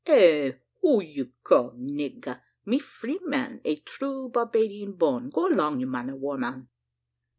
[0.07, 0.53] "Eh!
[0.81, 2.41] who you call nigger?
[2.65, 5.29] Me free man, and true Barbadian born.
[5.29, 6.67] Go along, you man of war man.